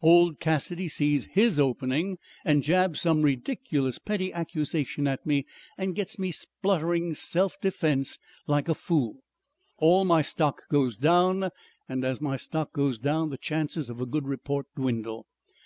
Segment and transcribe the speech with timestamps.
[0.00, 5.44] Old Cassidy sees HIS opening and jabs some ridiculous petty accusation at me
[5.76, 9.18] and gets me spluttering self defence like a fool.
[9.76, 11.50] All my stock goes down,
[11.90, 15.26] and as my stock goes down the chances of a good report dwindle.